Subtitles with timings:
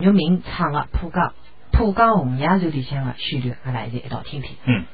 [0.00, 1.32] 原名唱的浦江，
[1.72, 4.56] 浦江红娘船里向的旋律，我们现在一道听听。
[4.64, 4.84] 嗯。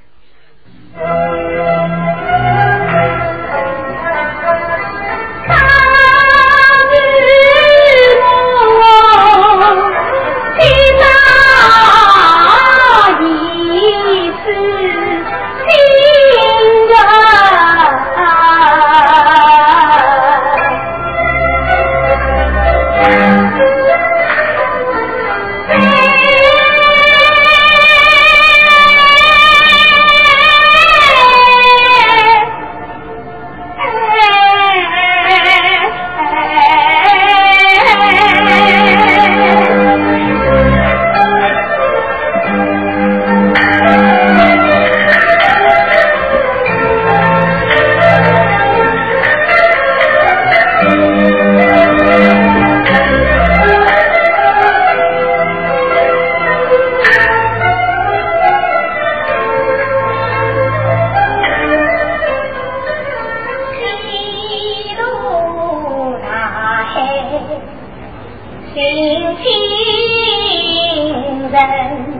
[68.79, 69.45] 迎亲
[71.51, 72.16] 人。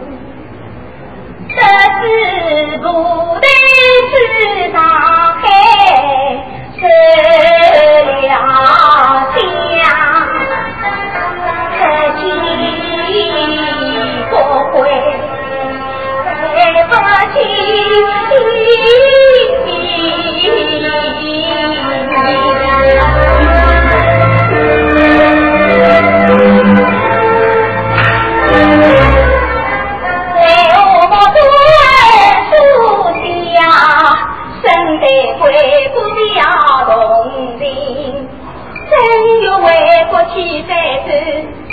[40.11, 40.73] 过去在
[41.05, 41.09] 走，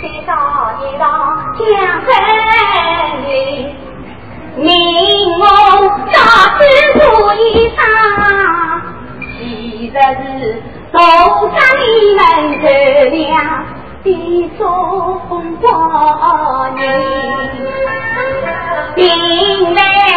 [0.02, 0.30] 在上
[0.82, 1.02] 一场
[1.58, 1.62] 江
[2.06, 2.08] 汉
[3.28, 3.30] 里，
[4.56, 4.68] 明
[5.38, 5.42] 末
[6.12, 6.18] 大
[6.58, 6.62] 起
[7.00, 7.02] 火
[7.36, 7.38] 一
[7.76, 7.82] 场，
[9.20, 9.32] 其
[9.90, 10.24] 实是
[10.92, 10.98] 从
[11.52, 12.22] 山里门
[12.62, 12.66] 走
[13.12, 13.22] 梁
[14.04, 14.08] 的
[14.58, 14.62] 中
[15.58, 15.66] 国
[16.76, 16.82] 人，
[18.96, 19.02] 并
[19.74, 20.13] 来。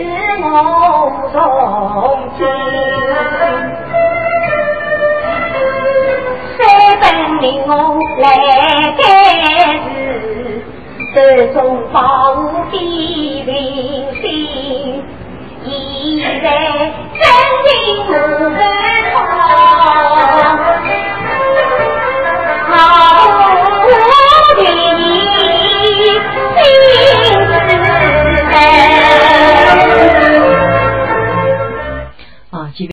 [0.00, 0.06] 是
[0.42, 0.48] 我
[1.30, 1.36] 从
[2.38, 2.40] 今，
[6.56, 6.60] 三
[7.00, 7.04] 本
[7.40, 7.70] 命我
[8.18, 8.24] 来
[8.98, 9.02] 开
[9.84, 9.88] 示，
[11.14, 11.16] 手
[11.52, 11.58] 中
[11.92, 11.98] 宝
[12.70, 13.48] 剑明
[14.22, 14.24] 星，
[15.64, 15.68] 现
[16.42, 16.46] 在
[17.14, 17.22] 真
[17.66, 17.68] 情
[18.08, 18.79] 无。